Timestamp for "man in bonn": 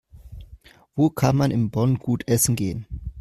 1.37-1.99